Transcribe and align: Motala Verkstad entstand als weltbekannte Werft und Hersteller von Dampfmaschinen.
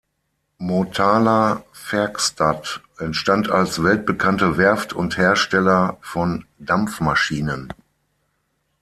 Motala 0.57 1.61
Verkstad 1.73 2.81
entstand 2.97 3.51
als 3.51 3.83
weltbekannte 3.83 4.57
Werft 4.57 4.93
und 4.93 5.15
Hersteller 5.15 5.99
von 6.01 6.45
Dampfmaschinen. 6.57 7.71